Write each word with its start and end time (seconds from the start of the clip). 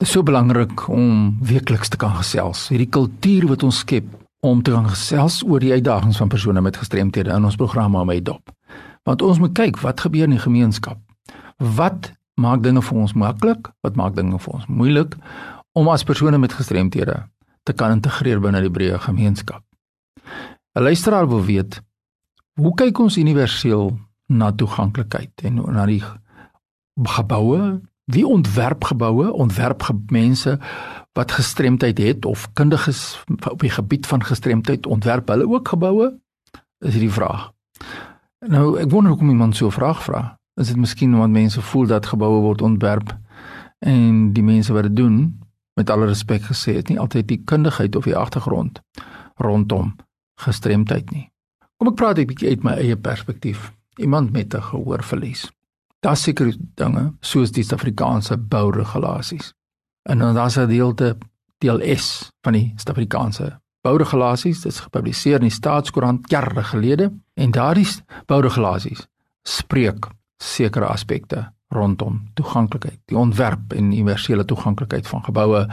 Dit 0.00 0.08
is 0.08 0.14
so 0.14 0.24
belangrik 0.24 0.88
om 0.88 1.36
weekliks 1.44 1.90
te 1.92 1.98
kan 2.00 2.14
gesels. 2.16 2.62
Hierdie 2.72 2.88
kultuur 2.88 3.44
wat 3.50 3.62
ons 3.66 3.82
skep 3.82 4.06
om 4.40 4.62
te 4.64 4.72
kan 4.72 4.86
gesels 4.88 5.42
oor 5.44 5.60
die 5.60 5.74
uitdagings 5.74 6.16
van 6.16 6.30
persone 6.32 6.62
met 6.64 6.78
gestremthede 6.80 7.34
in 7.36 7.44
ons 7.44 7.58
program 7.60 7.98
om 8.00 8.08
uit 8.08 8.24
dop. 8.24 8.48
Want 9.04 9.20
ons 9.20 9.42
moet 9.42 9.52
kyk 9.52 9.76
wat 9.84 10.00
gebeur 10.00 10.24
in 10.24 10.38
die 10.38 10.40
gemeenskap. 10.40 10.96
Wat 11.76 12.08
maak 12.40 12.64
dinge 12.64 12.80
vir 12.80 13.02
ons 13.02 13.12
maklik? 13.12 13.68
Wat 13.84 14.00
maak 14.00 14.16
dinge 14.16 14.40
vir 14.40 14.54
ons 14.56 14.64
moeilik 14.72 15.18
om 15.76 15.92
as 15.92 16.06
persone 16.08 16.40
met 16.40 16.56
gestremthede 16.56 17.18
te 17.68 17.76
kan 17.76 17.92
integreer 17.98 18.40
binne 18.40 18.64
die 18.64 18.72
breë 18.72 19.04
gemeenskap? 19.04 19.60
'n 20.24 20.80
Luisteraar 20.80 21.28
wil 21.28 21.44
weet, 21.44 21.82
hoe 22.56 22.72
kyk 22.74 22.98
ons 23.04 23.20
universeel 23.20 23.98
na 24.32 24.48
toeganklikheid 24.52 25.44
en 25.44 25.60
na 25.76 25.84
die 25.84 26.02
geboue 27.04 27.82
wie 28.10 28.26
ontwerp 28.26 28.84
geboue 28.84 29.32
ontwerp 29.32 29.88
mense 30.10 30.58
wat 31.12 31.32
gestremdheid 31.32 31.98
het 31.98 32.24
of 32.24 32.52
kundiges 32.52 33.24
op 33.50 33.60
die 33.60 33.70
gebied 33.70 34.06
van 34.06 34.24
gestremdheid 34.24 34.86
ontwerp 34.86 35.28
hulle 35.28 35.48
ook 35.48 35.68
geboue? 35.68 36.20
Is 36.78 36.92
hierdie 36.92 37.12
vraag. 37.12 37.50
Nou 38.46 38.78
ek 38.80 38.90
wonder 38.90 39.12
hoekom 39.12 39.28
iemand 39.28 39.56
so 39.56 39.66
'n 39.66 39.72
vraag 39.72 40.02
vra. 40.02 40.38
Is 40.54 40.66
dit 40.66 40.76
miskien 40.76 41.14
omdat 41.14 41.30
mense 41.30 41.62
voel 41.62 41.86
dat 41.86 42.06
geboue 42.06 42.40
word 42.40 42.62
ontwerp 42.62 43.18
en 43.78 44.32
die 44.32 44.42
mense 44.42 44.72
wat 44.72 44.82
dit 44.82 44.96
doen 44.96 45.38
met 45.74 45.90
alle 45.90 46.06
respek 46.06 46.42
gesê 46.42 46.74
het 46.74 46.88
nie 46.88 46.98
altyd 46.98 47.28
die 47.28 47.42
kundigheid 47.44 47.96
of 47.96 48.04
die 48.04 48.16
agtergrond 48.16 48.80
rondom 49.34 49.96
gestremdheid 50.40 51.10
nie. 51.10 51.30
Kom 51.76 51.88
ek 51.88 51.94
praat 51.94 52.18
'n 52.18 52.26
bietjie 52.26 52.48
uit 52.48 52.62
my 52.62 52.72
eie 52.72 52.96
perspektief. 52.96 53.72
Iemand 53.96 54.32
met 54.32 54.54
'n 54.54 54.62
gehoorverlies 54.62 55.50
Daar 56.00 56.16
seker 56.16 56.54
dinge 56.80 57.12
soos 57.20 57.50
die 57.52 57.62
Suid-Afrikaanse 57.62 58.38
bouregulasies. 58.38 59.52
En 60.08 60.18
dan 60.18 60.34
daar's 60.34 60.56
'n 60.56 60.68
deelte 60.68 61.18
deel 61.58 61.96
S 61.96 62.30
van 62.40 62.52
die 62.52 62.72
Suid-Afrikaanse 62.76 63.60
bouregulasies, 63.80 64.60
dit 64.60 64.72
is 64.72 64.80
gepubliseer 64.80 65.34
in 65.34 65.48
die 65.48 65.50
Staatskoerant 65.50 66.30
jare 66.30 66.64
gelede 66.64 67.12
en 67.34 67.50
daardie 67.50 67.86
bouregulasies 68.26 69.06
spreek 69.42 70.08
sekere 70.36 70.86
aspekte 70.86 71.52
rondom 71.68 72.30
toeganklikheid, 72.34 72.98
die 73.04 73.16
ontwerp 73.16 73.72
en 73.72 73.92
universele 73.92 74.44
toeganklikheid 74.44 75.06
van 75.08 75.24
geboue 75.24 75.68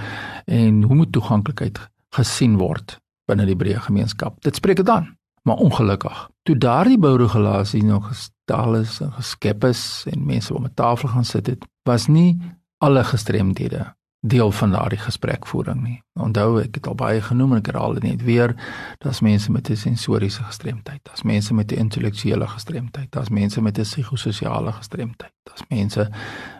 en 0.46 0.84
hoe 0.84 0.96
moet 0.96 1.12
toeganklikheid 1.12 1.80
gesien 2.10 2.58
word 2.58 3.00
binne 3.26 3.46
die 3.46 3.56
breë 3.56 3.80
gemeenskap. 3.80 4.42
Dit 4.42 4.56
spreek 4.56 4.76
dit 4.76 4.90
aan. 4.90 5.18
Maar 5.48 5.56
ongelukkig, 5.56 6.30
toe 6.44 6.58
daardie 6.58 6.98
bouregulasie 7.00 7.84
nog 7.84 8.08
gestel 8.08 8.76
is 8.76 9.00
en 9.00 9.12
geskep 9.12 9.64
is 9.64 10.04
en 10.12 10.26
mense 10.26 10.54
om 10.54 10.64
'n 10.64 10.74
tafel 10.74 11.10
gaan 11.10 11.26
sit 11.26 11.48
het, 11.48 11.68
was 11.84 12.08
nie 12.08 12.38
alle 12.78 13.04
gestremdhede 13.04 13.96
deel 14.20 14.52
van 14.52 14.72
daardie 14.72 15.00
gesprekvoering 15.00 15.84
nie. 15.84 16.04
Onthou 16.14 16.62
ek 16.62 16.76
het 16.76 16.88
al 16.88 16.96
baie 16.96 17.22
genoem 17.22 17.52
en 17.52 17.58
ek 17.58 17.66
herhaal 17.66 17.94
dit 17.94 18.04
net 18.04 18.24
weer, 18.24 18.56
daar's 18.98 19.20
mense 19.20 19.52
met 19.52 19.70
'n 19.70 19.76
sensoriese 19.76 20.44
gestremdheid, 20.44 21.00
daar's 21.04 21.24
mense 21.24 21.54
met 21.54 21.72
'n 21.72 21.76
intellektuele 21.76 22.48
gestremdheid, 22.48 23.12
daar's 23.12 23.30
mense 23.30 23.62
met 23.62 23.78
'n 23.78 23.82
psigososiale 23.82 24.72
gestremdheid, 24.72 25.34
daar's 25.44 25.64
mense 25.70 26.12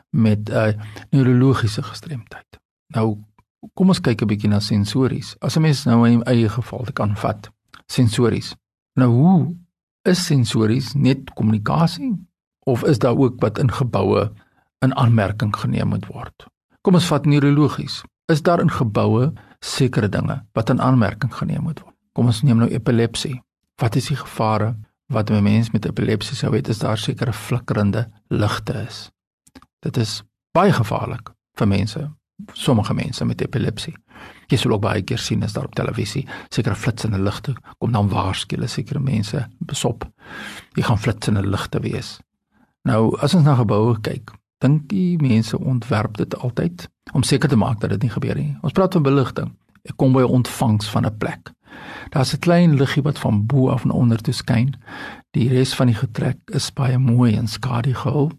met 0.10 0.50
'n 0.50 0.80
neurologiese 1.10 1.84
gestremdheid. 1.84 2.60
Nou 2.88 3.18
kom 3.74 3.88
ons 3.88 4.02
kyk 4.02 4.22
'n 4.22 4.28
bietjie 4.28 4.50
na 4.50 4.60
sensories. 4.60 5.36
As 5.40 5.56
'n 5.58 5.62
mens 5.62 5.84
nou 5.84 6.10
in 6.10 6.24
eie 6.24 6.50
geval 6.50 6.86
kan 6.94 7.18
vat, 7.18 7.52
sensories. 7.86 8.56
Nou 8.98 9.10
hoe 9.14 9.56
is 10.10 10.26
sensories 10.26 10.94
net 10.98 11.30
kommunikasie 11.38 12.16
of 12.66 12.84
is 12.84 13.00
daar 13.00 13.18
ook 13.18 13.42
wat 13.44 13.60
in 13.62 13.72
geboue 13.72 14.32
in 14.80 14.96
aanmerking 14.96 15.54
geneem 15.56 15.88
moet 15.94 16.08
word? 16.10 16.48
Kom 16.82 16.98
ons 16.98 17.10
vat 17.12 17.26
neurologies. 17.30 18.02
Is 18.32 18.42
daar 18.42 18.60
in 18.64 18.74
geboue 18.74 19.30
sekere 19.60 20.10
dinge 20.10 20.40
wat 20.58 20.74
in 20.74 20.82
aanmerking 20.82 21.34
geneem 21.34 21.68
moet 21.70 21.80
word? 21.84 21.94
Kom 22.18 22.26
ons 22.26 22.42
neem 22.42 22.58
nou 22.58 22.70
epilepsie. 22.74 23.38
Wat 23.78 23.96
is 23.96 24.10
die 24.10 24.18
gevare 24.18 24.74
wat 25.14 25.30
'n 25.30 25.44
mens 25.44 25.72
met 25.72 25.86
epilepsie 25.86 26.36
sou 26.36 26.52
hê 26.56 26.70
as 26.70 26.80
daar 26.80 26.98
sekere 26.98 27.34
flikkerende 27.34 28.10
ligte 28.28 28.74
is? 28.88 29.12
Dit 29.80 29.98
is 29.98 30.24
baie 30.52 30.74
gevaarlik 30.74 31.30
vir 31.58 31.68
mense 31.68 32.10
sommige 32.54 32.94
mense 32.94 33.26
met 33.26 33.42
epilepsie. 33.42 33.96
Jy 34.48 34.58
sal 34.58 34.72
ook 34.72 34.82
baie 34.82 35.02
keer 35.02 35.20
sien 35.20 35.44
as 35.44 35.54
daar 35.54 35.68
op 35.68 35.76
televisie 35.76 36.28
sekere 36.50 36.76
flitsende 36.76 37.20
ligte 37.20 37.56
kom 37.78 37.92
dan 37.92 38.10
waarskynlik 38.10 38.70
sekere 38.70 39.00
mense 39.00 39.48
besop. 39.60 40.08
Jy 40.76 40.84
gaan 40.84 41.00
flitsende 41.00 41.44
ligte 41.44 41.80
wees. 41.84 42.20
Nou 42.88 43.18
as 43.20 43.36
ons 43.36 43.44
na 43.44 43.56
geboue 43.60 43.98
kyk, 44.02 44.32
dink 44.64 44.88
die 44.90 45.18
mense 45.22 45.58
ontwerp 45.60 46.18
dit 46.18 46.36
altyd 46.40 46.88
om 47.14 47.24
seker 47.24 47.50
te 47.50 47.60
maak 47.60 47.82
dat 47.82 47.90
dit 47.90 48.08
nie 48.08 48.14
gebeur 48.14 48.36
nie. 48.36 48.56
Ons 48.64 48.74
praat 48.74 48.94
van 48.94 49.04
beligting. 49.04 49.52
Ek 49.88 49.96
kom 49.98 50.14
by 50.14 50.22
'n 50.22 50.40
ontvangs 50.40 50.90
van 50.90 51.06
'n 51.06 51.18
plek. 51.18 51.52
Daar's 52.10 52.34
'n 52.34 52.40
klein 52.40 52.76
liggie 52.76 53.04
wat 53.04 53.20
van 53.20 53.46
bo 53.46 53.70
af 53.70 53.86
na 53.86 53.94
onder 53.94 54.22
toe 54.22 54.34
skyn. 54.34 54.76
Die 55.32 55.50
res 55.50 55.76
van 55.76 55.88
die 55.88 55.96
getrek 55.96 56.38
is 56.46 56.74
baie 56.74 56.98
mooi 56.98 57.36
en 57.36 57.48
skadu 57.48 57.94
gehul. 57.94 58.32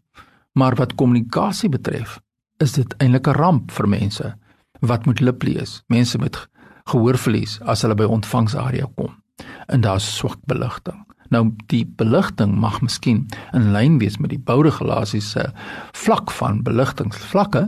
Maar 0.52 0.74
wat 0.74 0.94
kommunikasie 0.94 1.68
betref, 1.68 2.20
is 2.56 2.72
dit 2.72 2.94
eintlik 2.96 3.26
'n 3.28 3.38
ramp 3.38 3.70
vir 3.70 3.88
mense 3.88 4.36
wat 4.80 5.06
moet 5.06 5.20
lip 5.20 5.42
lees. 5.42 5.82
Mense 5.86 6.18
met 6.18 6.38
gehoorverlies 6.88 7.58
as 7.68 7.82
hulle 7.84 7.96
by 7.98 8.08
ontvangsarea 8.08 8.88
kom. 8.96 9.14
En 9.68 9.80
daar's 9.84 10.16
swak 10.16 10.40
beligting. 10.50 11.04
Nou 11.28 11.50
die 11.68 11.84
beligting 11.84 12.54
mag 12.56 12.80
miskien 12.80 13.26
in 13.52 13.72
lyn 13.74 13.98
wees 14.00 14.16
met 14.18 14.32
die 14.32 14.40
bouregulasies 14.40 15.30
se 15.34 15.50
vlak 15.92 16.32
van 16.38 16.62
beligtingsvlakke, 16.64 17.66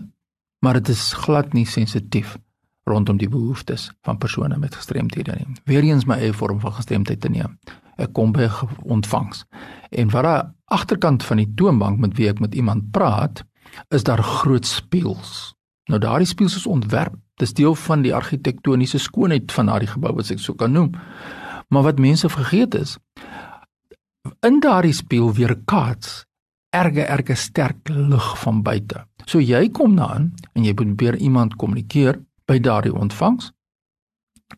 maar 0.65 0.81
dit 0.81 0.88
is 0.88 1.12
glad 1.12 1.53
nie 1.53 1.66
sensitief 1.66 2.38
rondom 2.88 3.20
die 3.20 3.28
behoeftes 3.28 3.91
van 4.03 4.19
persone 4.19 4.56
met 4.59 4.75
gestremthede 4.75 5.37
nie. 5.37 5.60
Weereens 5.69 6.06
my 6.09 6.16
eie 6.19 6.34
vorm 6.34 6.60
van 6.60 6.75
gestremdheid 6.78 7.20
te 7.20 7.31
neem. 7.31 7.59
Ek 8.00 8.15
kom 8.16 8.32
by 8.32 8.49
ontvangs. 8.88 9.44
En 9.93 10.10
wat 10.10 10.25
daar 10.25 10.49
agterkant 10.72 11.25
van 11.26 11.43
die 11.43 11.50
toonbank 11.54 12.00
met 12.00 12.16
wie 12.16 12.31
ek 12.31 12.41
met 12.41 12.54
iemand 12.56 12.91
praat, 12.94 13.44
is 13.94 14.06
daar 14.09 14.22
groot 14.25 14.66
spieëls. 14.66 15.53
Nou 15.91 15.99
daardie 15.99 16.28
spieëls 16.28 16.56
is 16.61 16.67
ontwerp. 16.71 17.17
Dis 17.43 17.55
deel 17.56 17.75
van 17.75 18.05
die 18.05 18.15
argitektoniese 18.15 18.99
skoonheid 19.03 19.53
van 19.53 19.71
daardie 19.73 19.91
gebou 19.91 20.15
wat 20.15 20.31
ek 20.31 20.43
sou 20.43 20.55
kan 20.59 20.73
noem. 20.73 20.93
Maar 21.71 21.89
wat 21.91 22.03
mense 22.03 22.28
vergeet 22.31 22.75
is 22.78 22.99
in 24.47 24.61
daardie 24.61 24.95
spieël 24.95 25.33
weer 25.34 25.56
kaats 25.65 26.25
erge 26.77 27.03
erge 27.03 27.34
sterk 27.34 27.89
lig 27.89 28.27
van 28.39 28.62
buite. 28.62 29.05
So 29.27 29.41
jy 29.41 29.69
kom 29.75 29.97
daarin 29.97 30.31
en 30.55 30.67
jy 30.67 30.75
probeer 30.77 31.17
iemand 31.17 31.56
kommunikeer 31.56 32.21
by 32.47 32.59
daardie 32.62 32.95
ontvangs 32.95 33.50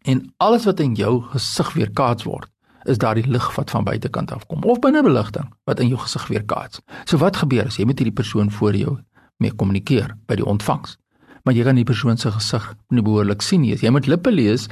en 0.09 0.25
alles 0.43 0.67
wat 0.69 0.81
in 0.81 0.97
jou 0.99 1.21
gesig 1.33 1.73
weer 1.77 1.93
kaats 1.93 2.27
word 2.29 2.51
is 2.91 2.99
daardie 2.99 3.29
lig 3.31 3.47
wat 3.57 3.71
van 3.71 3.87
buitekant 3.87 4.33
af 4.35 4.47
kom 4.51 4.65
of 4.67 4.81
binnebeligting 4.83 5.49
wat 5.71 5.81
in 5.81 5.93
jou 5.93 6.01
gesig 6.03 6.27
weer 6.29 6.45
kaats. 6.45 6.83
So 7.05 7.23
wat 7.23 7.39
gebeur 7.39 7.71
as 7.71 7.79
jy 7.79 7.87
met 7.87 8.03
hierdie 8.03 8.19
persoon 8.19 8.51
voor 8.51 8.77
jou 8.77 8.99
mee 9.39 9.55
kommunikeer 9.55 10.17
by 10.27 10.41
die 10.43 10.47
ontvangs? 10.47 10.99
Maar 11.45 11.55
jy 11.55 11.65
kan 11.65 11.79
die 11.79 11.85
persoon 11.85 12.17
se 12.17 12.31
gesig 12.31 12.75
nie 12.91 13.03
behoorlik 13.03 13.43
sien 13.43 13.61
nie. 13.61 13.77
Jy 13.77 13.91
moet 13.91 14.07
lippe 14.07 14.31
lees 14.31 14.69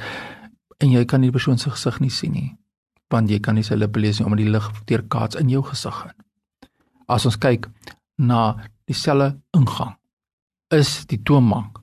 en 0.79 0.91
jy 0.91 1.05
kan 1.05 1.21
die 1.21 1.31
persoon 1.31 1.57
se 1.57 1.69
gesig 1.69 1.99
nie 1.99 2.09
sien 2.09 2.31
nie. 2.31 2.49
Want 3.11 3.29
jy 3.29 3.39
kan 3.39 3.55
nie 3.55 3.63
sy 3.63 3.75
lippe 3.75 3.99
lees 3.99 4.19
nie 4.19 4.25
omdat 4.25 4.43
die 4.45 4.51
lig 4.51 4.71
deur 4.87 5.03
kaats 5.07 5.35
in 5.35 5.49
jou 5.49 5.63
gesig 5.63 6.05
in. 6.05 6.15
As 7.07 7.25
ons 7.25 7.37
kyk 7.37 7.67
na 8.17 8.55
dieselfde 8.87 9.35
ingang 9.57 9.97
is 10.71 11.05
die 11.11 11.19
toonbank 11.19 11.81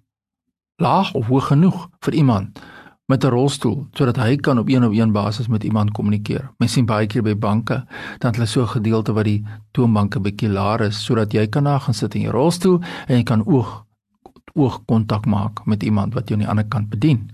laag 0.81 1.13
of 1.19 1.27
hoog 1.27 1.51
genoeg 1.51 1.89
vir 2.05 2.15
iemand 2.15 2.61
met 3.09 3.25
'n 3.25 3.29
rolstoel 3.29 3.87
sodat 3.93 4.17
hy 4.17 4.37
kan 4.37 4.59
op 4.59 4.69
een-op-een 4.69 5.13
basis 5.13 5.49
met 5.49 5.65
iemand 5.65 5.91
kommunikeer. 5.91 6.51
Mens 6.59 6.73
sien 6.73 6.87
baie 6.87 7.07
keer 7.07 7.23
by 7.23 7.35
banke 7.35 7.87
dat 8.19 8.35
hulle 8.35 8.47
so 8.47 8.63
'n 8.63 8.69
gedeelte 8.69 9.13
wat 9.13 9.25
die 9.25 9.45
toonbanke 9.71 10.21
bietjie 10.21 10.49
laer 10.49 10.81
is 10.81 11.05
sodat 11.05 11.33
jy 11.33 11.47
kan 11.47 11.65
daar 11.65 11.81
gaan 11.81 11.95
sit 11.95 12.15
in 12.15 12.21
jou 12.21 12.33
rolstoel 12.33 12.81
en 13.07 13.17
jy 13.17 13.23
kan 13.23 13.47
oog 13.47 13.85
oog 14.55 14.85
kontak 14.85 15.27
maak 15.27 15.65
met 15.67 15.83
iemand 15.83 16.15
wat 16.15 16.29
jou 16.29 16.39
aan 16.39 16.45
die 16.45 16.51
ander 16.51 16.69
kant 16.69 16.89
bedien. 16.89 17.31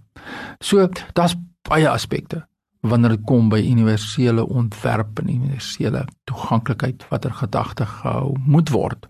So, 0.59 0.89
daar's 1.12 1.37
baie 1.69 1.89
aspekte 1.89 2.44
wanneer 2.85 3.17
dit 3.17 3.25
kom 3.25 3.49
by 3.49 3.62
universele 3.65 4.44
ontwerp 4.44 5.19
en 5.19 5.31
universele 5.33 6.05
toeganklikheid 6.29 7.06
wat 7.09 7.25
er 7.25 7.33
gedagte 7.33 7.87
gehou 7.87 8.35
moet 8.44 8.69
word. 8.69 9.09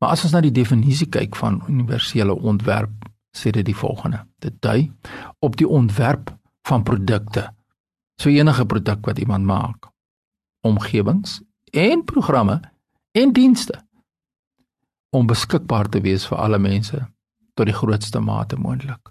Maar 0.00 0.16
as 0.16 0.24
ons 0.24 0.34
na 0.34 0.40
die 0.42 0.54
definisie 0.54 1.06
kyk 1.06 1.36
van 1.38 1.60
universele 1.68 2.34
ontwerp 2.34 3.06
sê 3.36 3.52
dit 3.54 3.66
die 3.66 3.76
volgende. 3.76 4.24
Dit 4.42 4.58
dui 4.64 4.90
op 5.38 5.56
die 5.56 5.68
ontwerp 5.68 6.32
van 6.66 6.82
produkte. 6.82 7.46
So 8.18 8.28
enige 8.28 8.66
produk 8.66 9.06
wat 9.06 9.18
iemand 9.18 9.46
maak, 9.46 9.86
omgewings 10.66 11.40
en 11.70 12.04
programme 12.04 12.60
en 13.12 13.32
dienste 13.32 13.78
om 15.10 15.26
beskikbaar 15.26 15.88
te 15.88 16.00
wees 16.00 16.26
vir 16.26 16.38
alle 16.38 16.58
mense 16.58 17.06
tot 17.54 17.66
die 17.66 17.74
grootste 17.74 18.20
mate 18.20 18.56
moontlik 18.56 19.10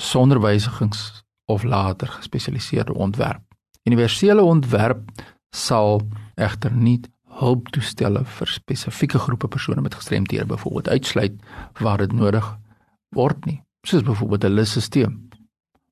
sonder 0.00 0.40
wysigings 0.40 1.22
of 1.44 1.62
later 1.62 2.08
gespesialiseerde 2.08 2.94
ontwerp. 2.94 3.42
Universele 3.82 4.42
ontwerp 4.42 5.10
sal 5.50 6.00
egter 6.34 6.72
nie 6.72 7.00
hulptoestelle 7.40 8.24
vir 8.24 8.52
spesifieke 8.52 9.18
groepe 9.18 9.48
persone 9.48 9.80
met 9.80 9.94
gestremthede 9.94 10.46
byvoorbeeld 10.46 10.88
uitsluit 10.88 11.36
waar 11.80 11.98
dit 11.98 12.12
nodig 12.12 12.46
word 13.16 13.44
nie. 13.46 13.60
Soos 13.86 14.02
byvoorbeeld 14.02 14.44
'n 14.44 14.54
lusstelsel 14.54 15.12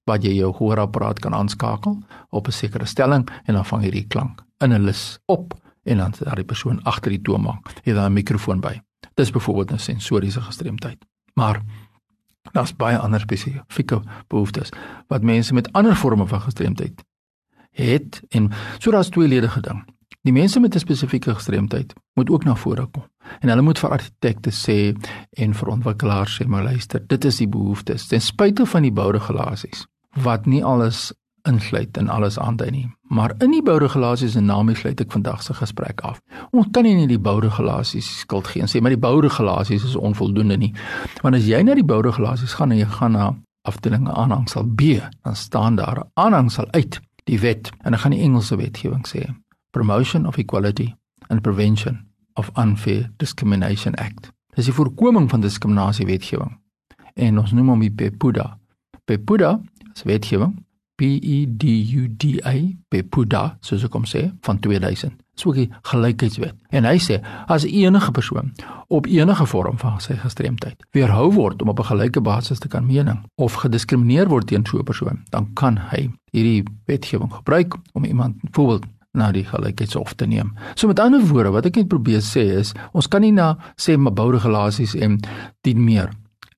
wat 0.05 0.25
jy 0.25 0.33
jou 0.33 0.53
gehoorapparaat 0.53 1.19
kan 1.21 1.35
aanskakel 1.35 2.03
op 2.31 2.47
'n 2.49 2.53
sekere 2.53 2.87
stelling 2.87 3.29
en 3.45 3.55
dan 3.55 3.65
vang 3.65 3.83
hierdie 3.83 4.07
klank 4.07 4.45
in 4.61 4.73
'n 4.73 4.85
lus 4.85 5.19
op 5.27 5.55
en 5.85 5.97
dan 5.97 6.15
daar 6.19 6.37
die 6.37 6.45
persoon 6.45 6.83
agter 6.83 7.11
die 7.11 7.23
toon 7.23 7.43
maak. 7.43 7.69
Jy 7.85 7.93
het 7.93 7.95
daar 7.95 8.11
'n 8.11 8.13
mikrofoon 8.13 8.61
by. 8.61 8.81
Dis 9.19 9.31
byvoorbeeld 9.31 9.73
'n 9.73 9.79
sensoriese 9.79 10.41
gestremdheid. 10.41 11.07
Maar 11.35 11.63
daar's 12.53 12.77
baie 12.77 12.99
ander 12.99 13.21
spesifieke 13.21 14.03
behoeftes 14.27 14.69
wat 15.07 15.23
mense 15.23 15.55
met 15.55 15.73
ander 15.73 15.97
vorme 15.97 16.27
van 16.27 16.41
gestremdheid 16.41 17.05
het 17.71 18.23
en 18.29 18.51
so 18.79 18.91
daar's 18.91 19.09
tweeledige 19.09 19.61
ding. 19.61 19.85
Die 20.23 20.33
mense 20.33 20.61
met 20.61 20.75
'n 20.75 20.79
spesifieke 20.79 21.35
gestremdheid 21.35 21.93
moet 22.15 22.31
ook 22.31 22.45
na 22.45 22.57
vore 22.57 22.87
kom. 22.87 23.05
En 23.41 23.49
hulle 23.49 23.63
moet 23.63 23.79
vir 23.79 23.91
argitekte 23.91 24.51
sê 24.51 24.97
en 25.31 25.55
vir 25.55 25.69
ontwikkelaars 25.69 26.43
sê, 26.43 26.47
maar 26.47 26.63
luister, 26.63 27.07
dit 27.07 27.25
is 27.25 27.37
die 27.37 27.49
behoeftes. 27.49 28.07
Ten 28.07 28.21
spyte 28.21 28.67
van 28.67 28.83
die 28.83 28.93
bouregulasies 28.93 29.87
wat 30.23 30.47
nie 30.47 30.65
alles 30.65 31.13
insluit 31.49 31.97
en 31.97 32.09
alles 32.09 32.39
aandui 32.39 32.71
nie. 32.71 32.87
Maar 33.09 33.35
in 33.43 33.51
die 33.51 33.63
bouregulasies 33.63 34.35
en 34.37 34.47
daarmee 34.47 34.77
sluit 34.77 35.01
ek 35.01 35.13
vandag 35.13 35.43
se 35.43 35.55
gesprek 35.55 36.01
af. 36.01 36.21
Ons 36.51 36.69
kan 36.73 36.85
nie 36.85 36.95
net 36.97 37.11
die 37.13 37.21
bouregulasies 37.21 38.09
skuld 38.23 38.51
gee 38.53 38.63
en 38.65 38.71
sê 38.71 38.83
maar 38.83 38.95
die 38.95 39.01
bouregulasies 39.01 39.85
is 39.85 39.97
onvoldoende 39.97 40.59
nie. 40.61 40.73
Want 41.23 41.39
as 41.39 41.49
jy 41.49 41.63
na 41.65 41.77
die 41.79 41.87
bouregulasies 41.87 42.57
gaan 42.59 42.75
en 42.75 42.83
jy 42.83 42.89
gaan 42.99 43.17
na 43.17 43.29
afdelinge 43.69 44.13
aanhangsel 44.13 44.65
B, 44.65 44.99
dan 45.25 45.37
staan 45.37 45.77
daar 45.77 46.05
aanhangsel 46.15 46.69
uit 46.73 47.01
die 47.29 47.41
wet 47.41 47.73
en 47.83 47.93
dan 47.93 48.01
gaan 48.01 48.17
die 48.17 48.23
Engelse 48.25 48.57
wetgewing 48.57 49.05
sê 49.09 49.27
Promotion 49.71 50.27
of 50.27 50.39
Equality 50.39 50.95
and 51.29 51.43
Prevention 51.43 52.07
of 52.35 52.51
Unfair 52.57 53.11
Discrimination 53.17 53.95
Act. 53.95 54.31
Dis 54.57 54.65
die 54.65 54.75
voorkoming 54.75 55.29
van 55.31 55.41
diskriminasie 55.41 56.07
wetgewing. 56.07 56.57
En 57.15 57.39
ons 57.39 57.53
noem 57.53 57.69
hom 57.75 57.83
die 57.83 57.93
PEPUDA. 57.95 58.57
PEPUDA 59.05 59.59
is 59.95 60.03
wetgewing 60.07 60.57
P 60.99 61.15
E 61.23 61.47
D 61.47 61.65
U 61.95 62.09
D 62.11 62.39
A 62.43 62.57
PEPUDA 62.91 63.43
soos 63.63 63.85
ek 63.87 63.93
kom 63.95 64.07
sê 64.09 64.25
van 64.47 64.59
2000. 64.59 65.15
Dis 65.39 65.47
ook 65.47 65.55
die 65.55 65.69
gelykheidswet. 65.87 66.57
En 66.75 66.89
hy 66.89 66.97
sê 66.99 67.21
as 67.47 67.67
enige 67.69 68.11
persoon 68.13 68.51
op 68.91 69.07
enige 69.07 69.47
vorm 69.47 69.79
van 69.79 70.01
sy 70.03 70.17
gestremdheid 70.19 70.83
weerhou 70.97 71.29
word 71.37 71.63
om 71.63 71.71
op 71.71 71.81
'n 71.81 71.91
gelyke 71.93 72.21
basis 72.21 72.59
te 72.59 72.69
kan 72.69 72.87
mening 72.87 73.23
of 73.37 73.55
gediskrimineer 73.63 74.29
word 74.29 74.47
teen 74.47 74.67
so 74.67 74.79
'n 74.79 74.85
persoon, 74.85 75.23
dan 75.31 75.53
kan 75.55 75.79
hy 75.91 76.11
hierdie 76.33 76.65
wetgewing 76.87 77.33
gebruik 77.33 77.77
om 77.93 78.05
iemand 78.05 78.41
byvoorbeeld 78.43 78.85
na 79.13 79.33
die 79.33 79.45
gelykheidshof 79.45 80.15
te 80.15 80.27
neem. 80.27 80.53
So 80.75 80.87
met 80.87 80.99
ander 80.99 81.21
woorde, 81.21 81.51
wat 81.51 81.67
ek 81.67 81.77
net 81.77 81.89
probeer 81.89 82.21
sê 82.21 82.59
is, 82.59 82.75
ons 82.93 83.09
kan 83.09 83.21
nie 83.21 83.33
na 83.33 83.57
sê 83.77 83.97
my 83.97 84.11
bouregulasies 84.11 84.95
en 84.95 85.21
dien 85.61 85.85
meer 85.85 86.11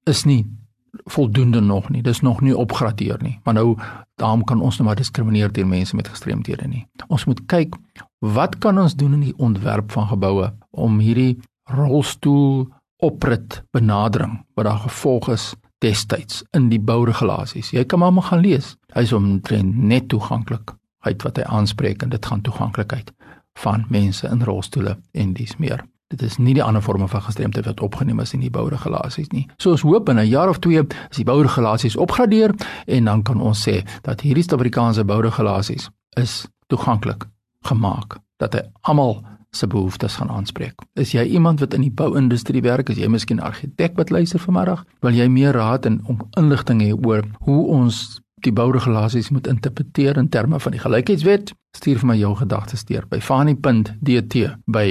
is 0.04 0.24
nie 0.24 0.46
voldoende 1.10 1.60
nog 1.60 1.88
nie. 1.90 2.02
Dis 2.02 2.20
nog 2.20 2.40
nie 2.40 2.56
opgradeer 2.56 3.18
nie. 3.22 3.38
Maar 3.44 3.54
nou 3.54 3.76
daarom 4.20 4.44
kan 4.44 4.60
ons 4.60 4.78
nou 4.78 4.86
maar 4.88 4.96
diskrimineer 4.96 5.50
teen 5.50 5.68
mense 5.68 5.96
met 5.96 6.08
gestremthede 6.08 6.68
nie. 6.68 6.86
Ons 7.08 7.24
moet 7.24 7.40
kyk 7.46 7.76
wat 8.18 8.58
kan 8.58 8.78
ons 8.78 8.94
doen 8.94 9.16
in 9.16 9.24
die 9.30 9.36
ontwerp 9.36 9.92
van 9.92 10.06
geboue 10.06 10.52
om 10.70 10.98
hierdie 10.98 11.38
rolstoel 11.70 12.68
oprit 13.00 13.62
benadering 13.72 14.40
wat 14.54 14.64
daar 14.68 14.82
gevolg 14.84 15.30
is 15.32 15.54
destyds 15.80 16.42
in 16.56 16.68
die 16.68 16.80
bouregulasies. 16.80 17.72
Jy 17.72 17.84
kan 17.88 17.98
maar 18.02 18.12
maar 18.12 18.28
gaan 18.28 18.44
lees. 18.44 18.74
Hy 18.92 19.06
is 19.08 19.12
omtrent 19.16 19.76
net 19.76 20.08
toeganklik 20.12 20.74
uit 21.06 21.22
wat 21.24 21.40
hy 21.40 21.46
aanspreek 21.48 22.02
en 22.04 22.12
dit 22.12 22.26
gaan 22.26 22.44
toeganklikheid 22.44 23.12
van 23.58 23.86
mense 23.88 24.28
in 24.28 24.44
rolstoele 24.44 24.98
en 25.12 25.32
dis 25.32 25.56
meer. 25.56 25.84
Dit 26.10 26.22
is 26.26 26.38
nie 26.42 26.54
die 26.54 26.62
ander 26.62 26.82
forme 26.82 27.06
van 27.08 27.22
gestremdheid 27.22 27.68
wat 27.70 27.80
opgeneem 27.80 28.20
is 28.20 28.32
in 28.34 28.42
die 28.42 28.50
bouregulasies 28.50 29.30
nie. 29.30 29.46
So 29.62 29.70
ons 29.70 29.84
hoop 29.86 30.08
in 30.08 30.18
'n 30.18 30.26
jaar 30.26 30.48
of 30.48 30.58
twee 30.58 30.82
is 31.10 31.16
die 31.16 31.24
bouregulasies 31.24 31.96
opgradeer 31.96 32.54
en 32.86 33.04
dan 33.04 33.22
kan 33.22 33.40
ons 33.40 33.68
sê 33.68 33.86
dat 34.02 34.20
hierdie 34.20 34.42
Suid-Afrikaanse 34.42 35.04
bouregulasies 35.04 35.90
is 36.16 36.46
toeganklik 36.66 37.26
gemaak 37.62 38.18
dat 38.38 38.54
hy 38.54 38.62
almal 38.80 39.22
se 39.50 39.66
behoeftes 39.66 40.16
gaan 40.16 40.30
aanspreek. 40.30 40.74
Is 40.94 41.12
jy 41.12 41.24
iemand 41.24 41.60
wat 41.60 41.74
in 41.74 41.80
die 41.80 41.94
bouindustrie 41.94 42.62
werk, 42.62 42.88
is 42.88 42.98
jy 42.98 43.08
miskien 43.08 43.36
'n 43.38 43.46
argitek 43.46 43.96
wat 43.96 44.10
luister 44.10 44.38
vanmiddag, 44.38 44.84
wil 45.00 45.14
jy 45.14 45.28
meer 45.28 45.52
raad 45.52 45.86
en 45.86 46.02
inligting 46.36 46.80
hê 46.82 47.06
oor 47.06 47.24
hoe 47.40 47.66
ons 47.66 48.20
die 48.34 48.52
bouregulasies 48.52 49.30
moet 49.30 49.46
interpreteer 49.46 50.16
in 50.16 50.28
terme 50.28 50.60
van 50.60 50.72
die 50.72 50.80
gelykheidswet, 50.80 51.52
stuur 51.76 51.98
vir 51.98 52.06
my 52.06 52.16
jou 52.16 52.34
gedagtes 52.34 52.84
deur 52.84 53.06
by 53.08 53.20
fani.dt 53.20 54.56
by 54.66 54.90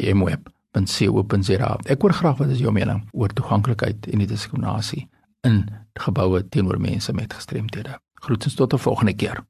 mweb.co.za. 0.72 1.78
Ek 1.90 2.02
hoor 2.02 2.14
graag 2.14 2.38
wat 2.38 2.50
is 2.54 2.62
jou 2.62 2.72
mening 2.74 3.04
oor 3.12 3.34
toeganklikheid 3.34 4.08
en 4.12 4.22
die 4.22 4.30
diskriminasie 4.30 5.08
in 5.48 5.64
geboue 6.00 6.44
teenoor 6.50 6.80
mense 6.80 7.14
met 7.14 7.34
gestremthede. 7.34 8.00
Groetens 8.22 8.56
tot 8.56 8.74
'n 8.74 8.78
volgende 8.78 9.14
keer. 9.14 9.44